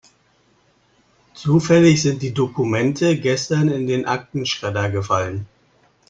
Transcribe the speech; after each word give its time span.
Zufällig 1.35 2.01
sind 2.01 2.23
die 2.23 2.33
Dokumente 2.33 3.19
gestern 3.19 3.67
in 3.69 3.85
den 3.85 4.07
Aktenschredder 4.07 4.89
gefallen. 4.89 5.45